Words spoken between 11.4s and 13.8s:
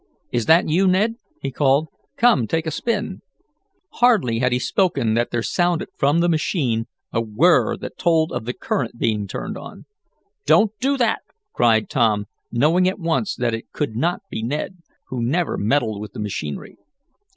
cried Tom, knowing at once that it